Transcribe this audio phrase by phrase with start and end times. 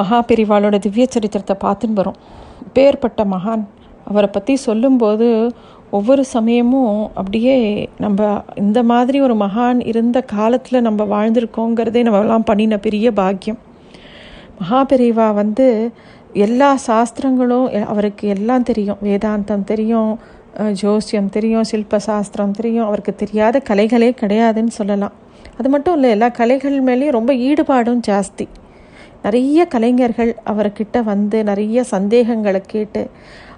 [0.00, 2.20] மகாபெரிவாளோட திவ்ய சரித்திரத்தை பார்த்துன்னு வரோம்.
[2.76, 3.64] பேர்பட்ட மகான்.
[4.10, 5.28] அவரை பற்றி சொல்லும்போது
[5.90, 7.56] ஒவ்வொரு சமயமும் அப்படியே
[8.04, 8.20] நம்ம
[8.54, 13.58] இந்த மாதிரி ஒரு மகான் இருந்த காலத்தில் நம்ம வாழ்ந்திருக்கோங்கிறதே நம்மலாம் பண்ணின பெரிய பாக்கியம்.
[14.60, 15.66] மகாபெரிவா வந்து
[16.46, 19.00] எல்லா சாஸ்திரங்களும் அவருக்கு எல்லாம் தெரியும்.
[19.08, 20.12] வேதாந்தம் தெரியும்
[20.82, 22.86] ஜோசியம் தெரியும் சில்ப சாஸ்திரம் தெரியும்.
[22.88, 25.14] அவருக்கு தெரியாத கலைகளே கிடையாதுன்னு சொல்லலாம்.
[25.58, 28.46] அது மட்டும் இல்லை எல்லா கலைகள் மேலேயும் ரொம்ப ஈடுபாடும் ஜாஸ்தி.
[29.26, 33.02] நிறைய கலைஞர்கள் அவர்கிட்ட வந்து நிறைய சந்தேகங்களை கேட்டு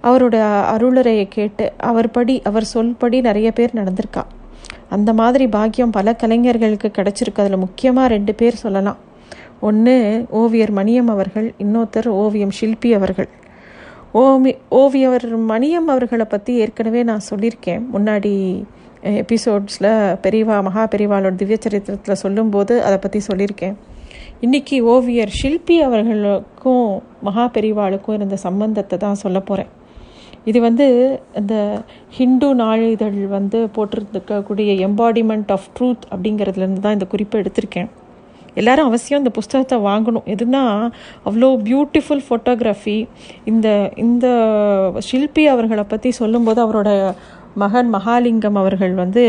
[0.09, 0.37] அவரோட
[0.75, 4.23] அருளுரையை கேட்டு அவர் படி அவர் சொல்படி நிறைய பேர் நடந்திருக்கா.
[4.97, 7.43] அந்த மாதிரி பாக்கியம் பல கலைஞர்களுக்கு கிடைச்சிருக்கு.
[7.45, 8.99] அதில் முக்கியமாக ரெண்டு பேர் சொல்லலாம்.
[9.69, 9.95] ஒன்று
[10.41, 13.29] ஓவியர் மணியம் அவர்கள் இன்னொருத்தர் ஓவியம் ஷில்பி அவர்கள்.
[14.23, 17.83] ஓமி ஓவியவர் மணியம் அவர்களை பற்றி ஏற்கனவே நான் சொல்லியிருக்கேன்.
[17.95, 18.33] முன்னாடி
[19.23, 19.91] எபிசோட்ஸில்
[20.25, 23.77] பெரியவா மகா பெரிவாளோட திவ்ய சரித்திரத்தில் சொல்லும்போது அதை பற்றி சொல்லியிருக்கேன்.
[24.45, 26.85] இன்னைக்கு ஓவியர் ஷில்பி அவர்களுக்கும்
[27.27, 29.71] மகா பெரிவாளுக்கும் இருந்த சம்பந்தத்தை தான் சொல்ல போகிறேன்
[30.45, 30.87] இது வந்து
[31.35, 31.55] இந்த
[32.17, 37.89] ஹிந்து நாளிதழ் வந்து போட்டிருந்துக்கக்கூடிய எம்பாடிமெண்ட் ஆஃப் ட்ரூத் அப்படிங்கிறதுலேருந்து தான் இந்த குறிப்பை எடுத்திருக்கேன்.
[38.55, 40.29] எல்லாரும் அவசியம் இந்த புஸ்தகத்தை வாங்கணும்.
[40.35, 40.63] எதுனா
[41.29, 42.97] அவ்வளோ பியூட்டிஃபுல் ஃபோட்டோகிராஃபி
[43.45, 44.27] இந்த இந்த
[45.09, 46.91] ஷில்பி அவர்களை பற்றி சொல்லும்போது அவரோட
[47.63, 49.23] மகன் மகாலிங்கம் அவர்கள் வந்து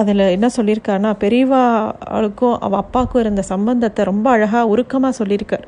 [0.00, 5.66] அதில் என்ன சொல்லியிருக்காருன்னா பெரியவாளுக்கும் அவள் அப்பாவுக்கும் இருந்த சம்பந்தத்தை ரொம்ப அழகாக உருக்கமாக சொல்லியிருக்கார்.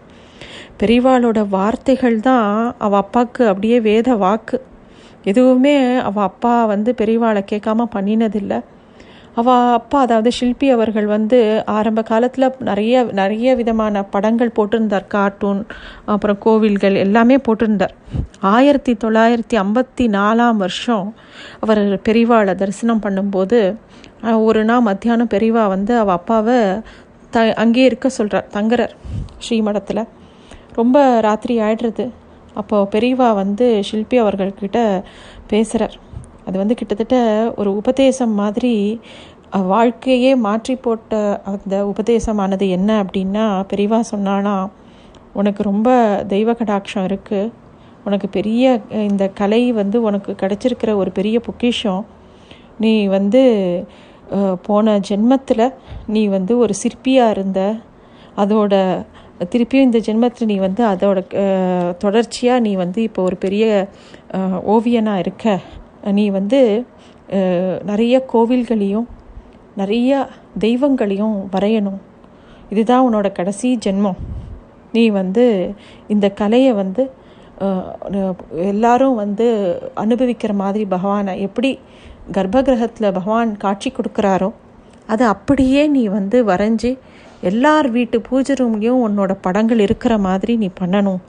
[0.81, 4.59] பெரியவாளோட வார்த்தைகள் தான் அவள் அப்பாவுக்கு அப்படியே வேத வாக்கு.
[5.25, 5.77] எதுவுமே
[6.09, 8.59] அவள் அப்பா வந்து பெரியவாளை கேட்காம பண்ணினதில்லை.
[9.41, 11.39] அவள் அப்பா அதாவது ஷில்பி அவர்கள் வந்து
[11.77, 15.07] ஆரம்ப காலத்தில் நிறைய நிறைய விதமான படங்கள் போட்டிருந்தார்.
[15.15, 15.61] கார்ட்டூன்
[16.13, 17.95] அப்புறம் கோவில்கள் எல்லாமே போட்டிருந்தார்.
[18.55, 21.07] ஆயிரத்தி தொள்ளாயிரத்தி ஐம்பத்தி நாலாம் வருஷம்
[21.65, 23.61] அவர் பெரிவாளை தரிசனம் பண்ணும்போது
[24.49, 26.59] ஒரு நாள் மத்தியானம் பெரிவா வந்து அவள் அப்பாவை
[27.35, 28.95] த அங்கேயே இருக்க சொல்கிறார் தங்குறார்
[29.45, 30.05] ஸ்ரீமடத்தில்.
[30.79, 32.07] ரொம்ப ராத்திரி ஆயிடுறது.
[32.61, 34.79] அப்போது பெரியவா வந்து ஷில்பி அவர்கள்கிட்ட
[35.51, 35.97] பேசுகிறார்
[36.49, 37.17] அது வந்து கிட்டத்தட்ட
[37.61, 38.75] ஒரு உபதேசம் மாதிரி
[39.73, 41.21] வாழ்க்கையே மாற்றி போட்ட
[41.53, 44.67] அந்த உபதேசமானது என்ன அப்படின்னா பெரியவா சொன்னாலாம்
[45.41, 45.89] உனக்கு ரொம்ப
[46.33, 47.53] தெய்வ கடாட்சம் இருக்குது
[48.07, 48.65] உனக்கு பெரிய
[49.09, 52.03] இந்த கலை வந்து உனக்கு கிடைச்சிருக்கிற ஒரு பெரிய பொக்கிஷம்.
[52.83, 53.43] நீ வந்து
[54.67, 55.65] போன ஜென்மத்தில்
[56.15, 57.61] நீ வந்து ஒரு சிற்பியாக இருந்த.
[58.43, 58.75] அதோட
[59.53, 61.19] திருப்பியும் இந்த ஜென்மத்தில் நீ வந்து அதோட
[62.05, 63.65] தொடர்ச்சியாக நீ வந்து இப்போ ஒரு பெரிய
[64.75, 65.47] ஓவியனாக இருக்க.
[66.19, 66.61] நீ வந்து
[67.91, 69.09] நிறைய கோவில்களையும்
[69.81, 70.13] நிறைய
[70.65, 72.01] தெய்வங்களையும் வரையணும்.
[72.73, 74.19] இதுதான் உன்னோட கடைசி ஜென்மம்.
[74.93, 75.45] நீ வந்து
[76.15, 77.03] இந்த கலையை வந்து
[78.71, 79.47] எல்லாரும் வந்து
[80.03, 81.71] அனுபவிக்கிற மாதிரி பகவானை எப்படி
[82.37, 84.51] கர்ப்பகிரகத்தில் பகவான் காட்சி கொடுக்குறாரோ
[85.13, 86.91] அதை அப்படியே நீ வந்து வரைஞ்சி
[87.51, 91.21] எல்லார் வீட்டு பூஜை ரூம்லேயும் உன்னோட படங்கள் இருக்கிற மாதிரி நீ பண்ணணும்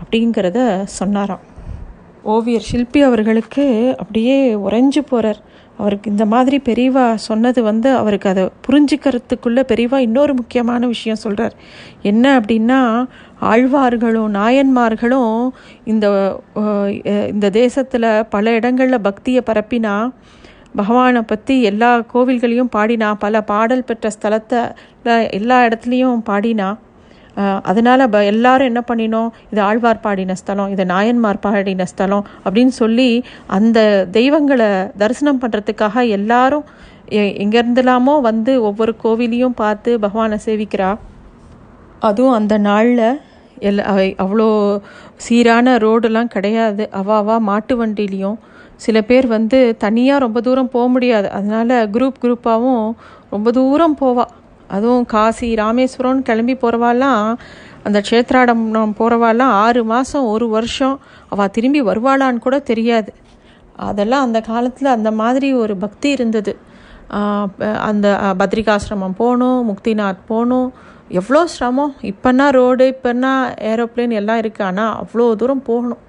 [0.00, 0.58] அப்படிங்கிறத
[0.98, 1.44] சொன்னாராம்.
[2.28, 3.64] ஓவியர் ஷில்பி அவர்களுக்கு
[3.98, 5.40] அப்படியே உறைஞ்சு போகிறார்
[5.78, 11.54] அவருக்கு இந்த மாதிரி பெரியவா சொன்னது வந்து அவருக்கு அதை புரிஞ்சுக்கிறதுக்குள்ளே பெரியவா இன்னொரு முக்கியமான விஷயம் சொல்கிறார்
[12.02, 12.80] என்ன அப்படின்னா
[13.50, 15.36] ஆழ்வார்களும் நாயன்மார்களும்
[15.84, 16.06] இந்த
[17.28, 19.94] இந்த தேசத்தில் பல இடங்களில் பக்தியை பரப்பினா
[20.76, 24.60] பகவானை பற்றி எல்லா கோவில்களையும் பாடினா பல பாடல் பெற்ற ஸ்தலத்தை
[25.30, 26.68] எல்லா இடத்துலையும் பாடினா
[27.70, 29.30] அதனால் எல்லாரும் என்ன பண்ணினோம்?
[29.52, 33.10] இது ஆழ்வார் பாடின ஸ்தலம் இது நாயன்மார் பாடின ஸ்தலம் அப்படின்னு சொல்லி
[33.56, 33.78] அந்த
[34.16, 34.68] தெய்வங்களை
[35.02, 36.66] தரிசனம் பண்ணுறதுக்காக எல்லாரும்
[37.44, 40.90] எங்கேருந்துலாமோ வந்து ஒவ்வொரு கோவிலையும் பார்த்து பகவானை சேவிக்கிறா.
[42.08, 43.06] அதுவும் அந்த நாளில்
[43.68, 43.80] எல்
[44.24, 44.48] அவ்வளோ
[45.26, 46.82] சீரான ரோடெல்லாம் கிடையாது.
[47.00, 48.36] அவாவா மாட்டு வண்டிலையும்
[48.84, 51.28] சில பேர் வந்து தனியாக ரொம்ப தூரம் போக முடியாது.
[51.38, 52.84] அதனால குரூப் குரூப்பாகவும்
[53.34, 54.26] ரொம்ப தூரம் போவா.
[54.76, 57.24] அதுவும் காசி ராமேஸ்வரம்னு கிளம்பி போகிறவாலாம்
[57.86, 58.64] அந்த க்ஷேத்ராடம்
[58.98, 60.96] போகிறவாலாம் ஆறு மாதம் ஒரு வருஷம்
[61.32, 63.10] அவள் திரும்பி வருவாளான்னு கூட தெரியாது.
[63.88, 66.52] அதெல்லாம் அந்த காலத்தில் அந்த மாதிரி ஒரு பக்தி இருந்தது.
[67.88, 68.06] அந்த
[68.40, 70.68] பத்ரிகாசிரமம் போகணும் முக்திநாத் போகணும்.
[71.20, 71.92] எவ்வளோ சிரமம்.
[72.10, 73.32] இப்போன்னா ரோடு இப்போன்னா
[73.70, 76.02] ஏரோப்ளேன் எல்லாம் இருக்குது ஆனால் அவ்வளோ தூரம் போகணும்.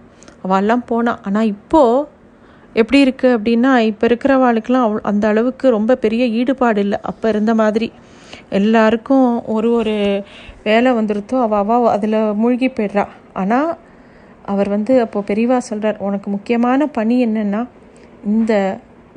[0.46, 2.08] அவெல்லாம் போனான் ஆனால் இப்போது
[2.82, 7.00] எப்படி இருக்குது அப்படின்னா இப்போ இருக்கிறவாளுக்கெல்லாம் அவ் அந்த அளவுக்கு ரொம்ப பெரிய ஈடுபாடு இல்லை.
[7.12, 7.88] அப்போ இருந்த மாதிரி.
[8.50, 9.96] எல்லாருக்கும் ஒரு ஒரு
[10.64, 13.06] வேலை வந்துருத்தோ அவள் அவள் அதில் மூழ்கி போயிடுறா.
[13.34, 13.72] ஆனால்
[14.52, 17.62] அவர் வந்து அப்போ பெரியவா சொல்கிறார் உனக்கு முக்கியமான பணி என்னென்னா
[18.32, 18.54] இந்த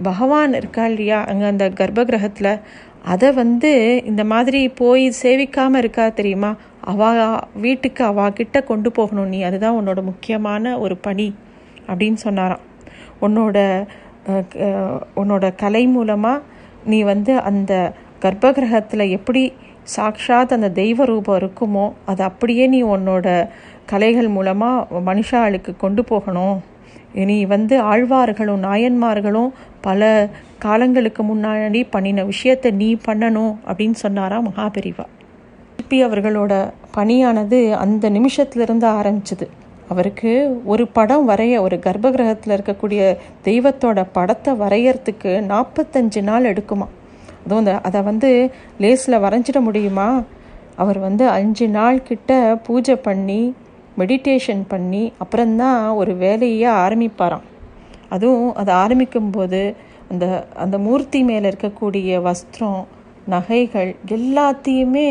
[0.09, 2.53] பகவான் இருக்கா இல்லையா அங்கே அந்த கர்ப்ப கிரகத்தில்
[3.13, 3.71] அதை வந்து
[4.11, 6.51] இந்த மாதிரி போய் சேவிக்காமல் இருக்கா தெரியுமா?
[6.93, 7.09] அவா
[7.65, 11.29] வீட்டுக்கு அவா கிட்ட கொண்டு போகணும் நீ அதுதான் உன்னோட முக்கியமான ஒரு பணி
[11.89, 12.63] அப்படின்னு சொன்னாராம்.
[13.21, 13.59] உன்னோட
[15.21, 16.45] உன்னோட கலை மூலமாக
[16.91, 17.73] நீ வந்து அந்த
[18.23, 19.53] கர்ப்பகிரகத்தில் எப்படி
[19.97, 23.49] சாக்ஷாத் அந்த தெய்வ ரூபம் இருக்குமோ அது அப்படியே நீ உன்னோட
[23.87, 26.63] கலைகள் மூலமாக மனுஷாளுக்கு கொண்டு போகணும்.
[27.15, 30.29] இனி வந்து ஆழ்வார்களும் நாயன்மார்களும் பல
[30.59, 35.07] காலங்களுக்கு முன்னாடி பண்ணின விஷயத்தை நீ பண்ணணும் அப்படின்னு சொன்னாரா மகாபெரிவா.
[35.77, 36.53] சிற்பி அவர்களோட
[36.95, 39.49] பணியானது அந்த நிமிஷத்துலேருந்து ஆரம்பிச்சது.
[39.89, 40.33] அவருக்கு
[40.65, 46.87] ஒரு படம் வரைய ஒரு கர்ப்ப கிரகத்தில் இருக்கக்கூடிய தெய்வத்தோட படத்தை வரையறதுக்கு நாற்பத்தஞ்சு நாள் எடுக்குமா
[47.45, 48.31] அதுவும் அந்த அதை வந்து
[48.83, 50.09] லேஸில் வரைஞ்சிட முடியுமா?
[50.83, 52.33] அவர் வந்து அஞ்சு நாள் கிட்ட
[52.67, 53.41] பூஜை பண்ணி
[53.99, 57.47] மெடிடேஷன் பண்ணி அப்புறம்தான் ஒரு வேலையே ஆரம்பிப்பாராம்.
[58.15, 59.61] அதுவும் அதை ஆரம்பிக்கும்போது
[60.13, 62.81] அந்த அந்த மூர்த்தி மேலே இருக்கக்கூடிய வஸ்திரம்
[63.27, 65.09] நகைகள் எல்லாத்தையுமே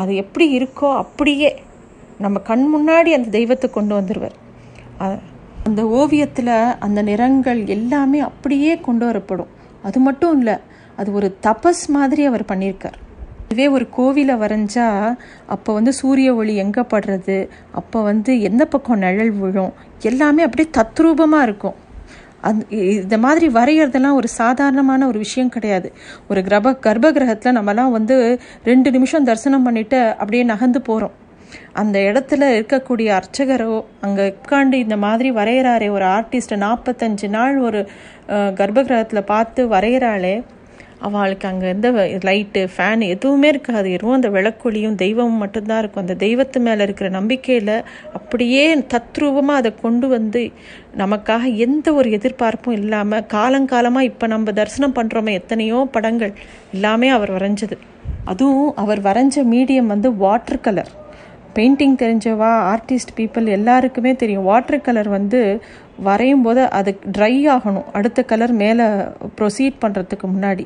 [0.00, 1.50] அது எப்படி இருக்கோ அப்படியே
[2.24, 4.36] நம்ம கண் முன்னாடி அந்த தெய்வத்தை கொண்டு வந்துடுவார்
[5.68, 6.54] அந்த ஓவியத்தில்
[6.86, 9.50] அந்த நிறங்கள் எல்லாமே அப்படியே கொண்டு வரப்படும்.
[9.82, 10.56] அது மட்டும் இல்லை
[11.02, 12.98] அது ஒரு தபஸ் மாதிரி அவர் பண்ணியிருக்கார்.
[13.46, 14.88] இதுவே ஒரு கோவிலை வரைஞ்சா
[15.54, 17.38] அப்போ வந்து சூரிய ஒளி எங்கே படுறது
[17.80, 19.72] அப்போ வந்து எந்த பக்கம் நிழல் விழும்
[20.10, 21.76] எல்லாமே அப்படியே தத்ரூபமாக இருக்கும்.
[22.48, 22.62] அந்
[23.02, 25.88] இந்த மாதிரி வரைகிறதெல்லாம் ஒரு சாதாரணமான ஒரு விஷயம் கிடையாது.
[26.30, 28.16] ஒரு கிரப கர்ப்ப கிரகத்தில் நம்மலாம் வந்து
[28.70, 31.14] ரெண்டு நிமிஷம் தரிசனம் பண்ணிவிட்டு அப்படியே நகர்ந்து போகிறோம்
[31.80, 33.76] அந்த இடத்துல இருக்கக்கூடிய அர்ச்சகரோ
[34.06, 37.80] அங்கே உட்காண்டு இந்த மாதிரி வரைகிறாரே ஒரு ஆர்டிஸ்ட்டை நாற்பத்தஞ்சு நாள் ஒரு
[38.60, 40.34] கர்ப்ப கிரகத்தில் பார்த்து வரைகிறாளே
[41.06, 41.88] அவளுக்கு அங்கே எந்த
[42.28, 43.88] லைட்டு ஃபேன் எதுவுமே இருக்காது.
[43.96, 46.04] எதுவும் அந்த விளக்கொலியும் தெய்வமும் மட்டும்தான் இருக்கும்.
[46.04, 47.74] அந்த தெய்வத்து மேலே இருக்கிற நம்பிக்கையில்
[48.18, 48.64] அப்படியே
[48.94, 50.42] தத்ரூபமாக அதை கொண்டு வந்து
[51.02, 56.34] நமக்காக எந்த ஒரு எதிர்பார்ப்பும் இல்லாமல் காலங்காலமாக இப்போ நம்ம தரிசனம் பண்ணுறோமே எத்தனையோ படங்கள்
[56.76, 57.78] எல்லாமே அவர் வரைஞ்சது.
[58.32, 60.92] அதுவும் அவர் வரைஞ்ச மீடியம் வந்து வாட்டர் கலர்
[61.56, 64.46] பெயிண்டிங் தெரிஞ்சவா ஆர்டிஸ்ட் பீப்புள் எல்லாருக்குமே தெரியும்.
[64.50, 65.40] வாட்டர் கலர் வந்து
[66.06, 67.88] வரையும் போது அது ட்ரை ஆகணும்.
[67.98, 68.84] அடுத்த கலர் மேலே
[69.38, 70.64] ப்ரொசீட் பண்ணுறதுக்கு முன்னாடி.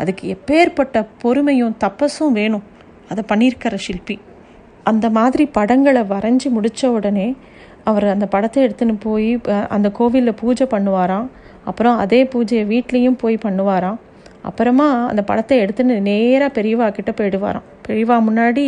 [0.00, 2.64] அதுக்கு எப்பேற்பட்ட பொறுமையும் தப்பஸும் வேணும்.
[3.10, 4.16] அதை பண்ணியிருக்கிற ஷில்பி.
[4.90, 7.28] அந்த மாதிரி படங்களை வரைஞ்சி முடித்த உடனே
[7.90, 9.30] அவர் அந்த படத்தை எடுத்துன்னு போய்
[9.76, 11.28] அந்த கோவிலில் பூஜை பண்ணுவாராம்.
[11.70, 13.98] அப்புறம் அதே பூஜையை வீட்லேயும் போய் பண்ணுவாராம்.
[14.48, 17.66] அப்புறமா அந்த படத்தை எடுத்துன்னு நேராக பெரியவா கிட்ட போயிடுவாராம்.
[17.86, 18.64] பெரியவா முன்னாடி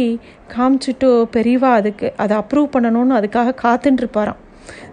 [0.54, 4.40] காமிச்சிட்டு பெரியவா அதுக்கு அதை அப்ரூவ் பண்ணணும்னு அதுக்காக காத்துட்டுருப்பாராம்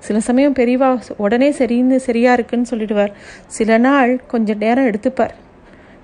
[0.06, 0.90] சில சமயம் பெரியவா
[1.26, 3.16] உடனே சரின்னு சரியாக இருக்குன்னு சொல்லிடுவார்.
[3.58, 5.34] சில நாள் கொஞ்சம் நேரம் எடுத்துப்பார்.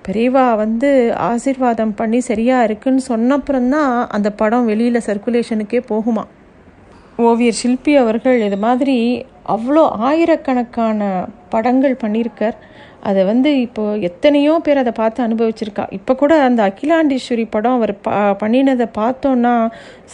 [0.06, 0.88] பெரியவா வந்து
[1.30, 6.24] ஆசிர்வாதம் பண்ணி சரியாக இருக்குன்னு சொன்னப்புறம்தான் அந்த படம் வெளியில் சர்க்குலேஷனுக்கே போகுமா?
[7.28, 8.96] ஓவியர் ஷில்பி அவர்கள் இது மாதிரி
[9.54, 11.08] அவ்வளோ ஆயிரக்கணக்கான
[11.48, 12.56] படங்கள் பண்ணியிருக்கார்.
[13.08, 15.84] அதை வந்து இப்போ எத்தனையோ பேர் அதை பார்த்து அனுபவிச்சிருக்கா.
[15.98, 18.10] இப்போ கூட அந்த அகிலாண்டேஸ்வரி படம் அவர் ப
[18.42, 19.54] பண்ணினதை பார்த்தோன்னா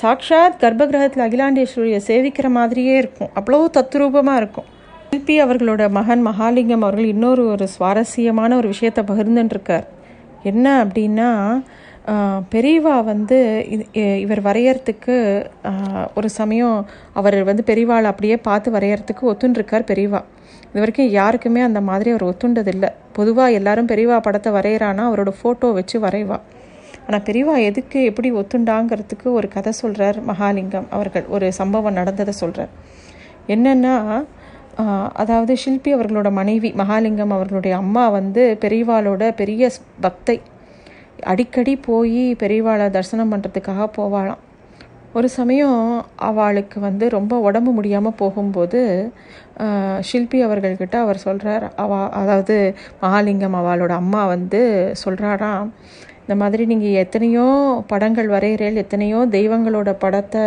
[0.03, 3.31] சாக்ஷாத் கர்ப்பகிரகத்தில் அகிலாண்டேஸ்வரியை சேவிக்கிற மாதிரியே இருக்கும்.
[3.41, 4.69] அவ்வளோ தத்ரூபமாக இருக்கும்.
[5.09, 9.87] ஷில்பி அவர்களோட மகன் மகாலிங்கம் அவர்கள் இன்னொரு ஒரு சுவாரஸ்யமான ஒரு விஷயத்தை பகிர்ந்துட்டுருக்கார்
[10.43, 11.29] என்ன அப்படின்னா
[12.55, 13.39] பெரியவா வந்து
[14.25, 15.17] இவர் வரையறதுக்கு
[16.15, 16.77] ஒரு சமயம்
[17.21, 20.21] அவர் வந்து பெரியவாளை அப்படியே பார்த்து வரையறதுக்கு ஒத்துண்டிருக்கார் பெரியவா
[20.71, 22.91] இது வரைக்கும் யாருக்குமே அந்த மாதிரி அவர் ஒத்துண்டதில்லை.
[23.19, 26.39] பொதுவாக எல்லாரும் பெரியவா படத்தை வரைகிறானா அவரோட ஃபோட்டோ வச்சு வரைவா.
[27.07, 31.27] ஆனால் பெரியவா எதுக்கு எப்படி ஒத்துண்டாங்கிறதுக்கு ஒரு கதை சொல்கிறார் மகாலிங்கம் அவர்கள்.
[31.37, 32.75] ஒரு சம்பவம் நடந்ததை சொல்கிறார்
[33.55, 33.95] என்னென்னா
[35.15, 39.63] அதாவது ஷில்பி அவர்களோட மனைவி மகாலிங்கம் அவர்களுடைய அம்மா வந்து பெரியவாளோட பெரிய
[40.03, 40.37] பக்தை.
[41.25, 44.43] அடிக்கடி போய் பெரியவாளை தரிசனம் பண்ணுறதுக்காக போவாளாம்.
[45.13, 45.79] ஒரு சமயம்
[46.29, 48.81] அவளுக்கு வந்து ரொம்ப உடம்பு முடியாமல் போகும்போது
[50.09, 52.57] ஷில்பி அவர்கள்கிட்ட அவர் சொல்கிறார் அவ அதாவது
[53.03, 54.61] மகாலிங்கம் அவளோட அம்மா வந்து
[55.05, 55.71] சொல்கிறாராம்
[56.23, 57.47] இந்த மாதிரி நீங்கள் எத்தனையோ
[57.87, 60.45] படங்கள் வரைகிறேள் எத்தனையோ தெய்வங்களோட படத்தை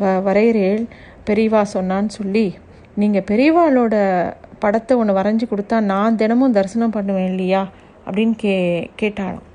[0.00, 0.82] வ வரைகிறேள்
[1.26, 2.46] பெரியவா சொன்னான்னு சொல்லி
[2.96, 3.94] நீங்கள் பெரியவாளோட
[4.58, 7.62] படத்தை ஒன்று வரைஞ்சி கொடுத்தா நான் தினமும் தரிசனம் பண்ணுவேன் இல்லையா?
[8.06, 8.54] அப்படின்னு கே
[8.96, 9.46] கேட்டாலும்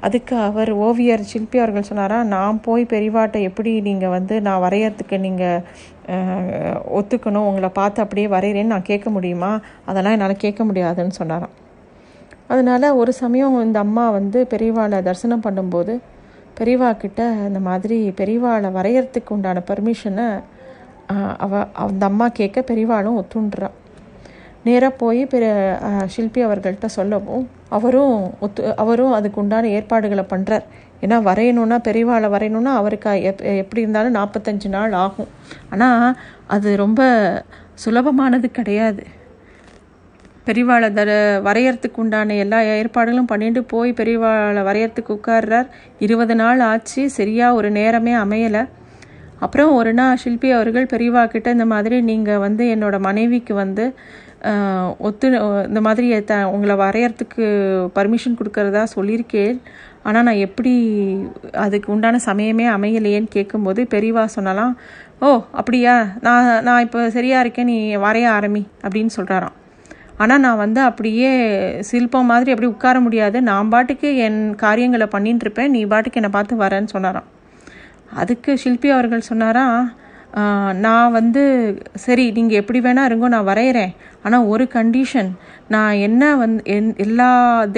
[0.00, 5.62] அதுக்கு அவர் ஓவியர் சிற்பி அவர்கள் சொன்னாரா நான் போய் பெரியவாட்டை எப்படி நீங்கள் வந்து நான் வரையறதுக்கு நீங்கள்
[6.98, 9.60] ஒத்துக்கணும் உங்களை பார்த்து அப்படியே வரைகிறேன்னு நான் கேட்க முடியுமா?
[9.86, 11.54] அதெல்லாம் என்னால் கேட்க முடியாதுன்னு சொன்னாராம்.
[12.46, 15.94] அதனால் ஒரு சமயம் இந்த அம்மா வந்து பெரியவாளை தரிசனம் பண்ணும்போது
[16.58, 20.26] பெரியவா கிட்ட இந்த மாதிரி பெரியவாளை வரையறதுக்கு உண்டான பர்மிஷனை
[21.38, 23.70] அவ அந்த அம்மா கேட்க பெரியவாளும் ஒத்துன்றா.
[24.66, 25.52] நேராக போய் பெரிய
[26.12, 27.44] ஷில்பி அவர்கள்ட்ட சொல்லவும்
[27.76, 30.64] அவரும் ஒத்து அவரும் அதுக்கு உண்டான ஏற்பாடுகளை பண்ணுறார்
[31.04, 35.30] ஏன்னா வரையணும்னா பெரியவாளை வரையணும்னா அவருக்கு எப் எப்படி இருந்தாலும் நாற்பத்தஞ்சு நாள் ஆகும்.
[35.70, 37.00] ஆனால் அது ரொம்ப
[37.84, 39.04] சுலபமானது கிடையாது.
[40.46, 41.10] பெரியவாளை தர
[41.44, 45.68] வரையறதுக்கு உண்டான எல்லா ஏற்பாடுகளும் பண்ணிட்டு போய் பெரியவாளை வரையறதுக்கு உட்கார்றார்.
[45.98, 48.64] இருபது நாள் ஆச்சு சரியாக ஒரு நேரமே அமையலை.
[49.44, 53.86] அப்புறம் ஒரு நாள் ஷில்பி அவர்கள் பெரியவா கிட்ட இந்த மாதிரி நீங்கள் வந்து என்னோட மனைவிக்கு வந்து
[55.06, 55.26] ஒத்து
[55.68, 57.44] இந்த மாதிரி த உங்களை வரையறதுக்கு
[57.96, 59.56] பர்மிஷன் கொடுக்கறதா சொல்லியிருக்கேன்.
[60.08, 60.72] ஆனால் நான் எப்படி
[61.64, 64.74] அதுக்கு உண்டான சமயமே அமையலையேன்னு கேட்கும்போது பெரியவா சொன்னலாம்
[65.26, 65.28] ஓ
[65.60, 65.94] அப்படியா?
[66.26, 69.56] நான் நான் இப்போ சரியாக இருக்கேன் நீ வரைய ஆரம்பி அப்படின்னு சொல்கிறாராம்
[70.22, 71.30] ஆனால் நான் வந்து அப்படியே
[71.90, 73.38] சில்பம் மாதிரி அப்படி உட்கார முடியாது.
[73.50, 77.28] நான் பாட்டுக்கு என் காரியங்களை பண்ணிட்டு இருப்பேன் நீ பாட்டுக்கு என்னை பார்த்து வரேன்னு சொன்னாராம்.
[78.12, 79.66] அதுக்கு ஷில்பி அவர்கள் சொன்னாரா
[80.84, 81.42] நான் வந்து
[81.94, 83.92] சரி நீங்கள் எப்படி வேணால் இருங்கோ நான் வரைகிறேன்
[84.24, 85.30] ஆனால் ஒரு கண்டிஷன்
[85.68, 87.28] நான் என்ன வந்து என் எல்லா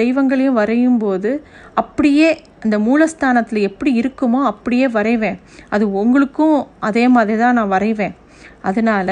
[0.01, 1.31] தெய்வங்களையும் வரையும் போது
[1.73, 2.29] அப்படியே
[2.63, 5.37] அந்த மூலஸ்தானத்தில் எப்படி இருக்குமோ அப்படியே வரைவேன்.
[5.69, 8.15] அது உங்களுக்கும் அதே மாதிரி தான் நான் வரைவேன்.
[8.61, 9.09] அதனால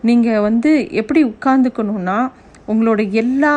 [0.00, 2.18] நீங்கள் வந்து எப்படி உட்காந்துக்கணுன்னா
[2.72, 3.52] உங்களோட எல்லா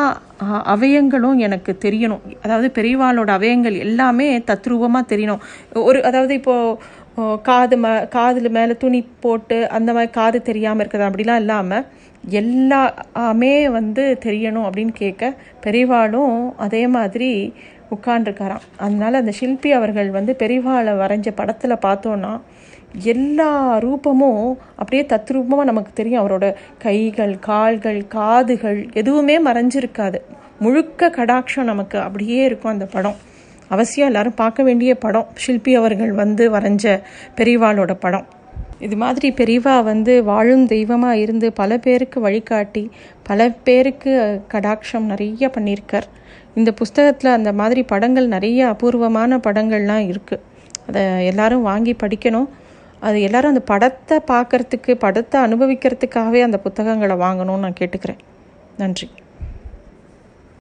[0.74, 2.22] அவயங்களும் எனக்கு தெரியணும்.
[2.44, 5.42] அதாவது பெரியவாளோட அவயங்கள் எல்லாமே தத்ரூபமாக தெரியணும்.
[5.88, 7.00] ஒரு அதாவது இப்போது
[7.48, 11.08] காது ம காதில் மேலே துணி போட்டு அந்த மாதிரி காது தெரியாமல் இருக்கிறது?
[11.08, 11.84] அப்படிலாம் இல்லாமல்
[12.40, 15.32] எல்லாமே வந்து தெரியணும் அப்படின்னு கேட்க
[15.64, 17.30] பெரியவாளும் அதே மாதிரி
[17.96, 22.32] உட்காண்டிருக்காராம் அதனால அந்த ஷில்பி அவர்கள் வந்து பெரியவாளை வரைஞ்ச படத்தில் பார்த்தோன்னா
[23.00, 26.22] எல்லா ரூபமும் அப்படியே தத்ரூபமாக நமக்கு தெரியும்.
[26.22, 30.20] அவரோட கைகள் கால்கள் காதுகள் எதுவுமே மறைஞ்சிருக்காது.
[30.58, 33.16] முழுக்க கடாட்சம் நமக்கு அப்படியே இருக்கும் அந்த படம்.
[33.68, 35.26] அவசியம் எல்லாரும் பார்க்க வேண்டிய படம்.
[35.42, 37.00] ஷில்பி அவர்கள் வந்து வரைஞ்ச
[37.36, 38.26] பெரியவாளோட படம்.
[38.78, 42.90] இது மாதிரி பெரியவா வந்து வாழும் தெய்வமாக இருந்து பல பேருக்கு வழிகாட்டி
[43.22, 46.08] பல பேருக்கு கடாட்சம் நிறைய பண்ணியிருக்கார்.
[46.54, 50.42] இந்த புஸ்தகத்தில் அந்த மாதிரி படங்கள் நிறைய அபூர்வமான படங்கள்லாம் இருக்குது
[50.86, 52.48] அதை எல்லாரும் வாங்கி படிக்கணும்.
[53.02, 58.20] அது எல்லாரும் அந்த படத்தை பார்க்கறதுக்கு படத்தை அனுபவிக்கிறதுக்காகவே அந்த புத்தகங்களை வாங்கணும்னு நான் கேட்டுக்கிறேன்.
[58.76, 59.06] நன்றி.